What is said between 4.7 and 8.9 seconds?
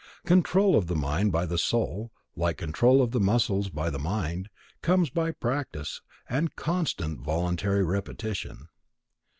comes by practice, and constant voluntary repetition.